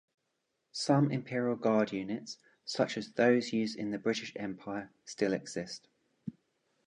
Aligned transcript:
Some 0.71 1.11
imperial 1.11 1.55
guard 1.55 1.91
units, 1.93 2.39
such 2.65 2.97
as 2.97 3.11
those 3.11 3.53
used 3.53 3.77
in 3.77 3.91
the 3.91 3.99
British 3.99 4.33
Empire, 4.35 4.89
still 5.05 5.31
exist. 5.31 5.89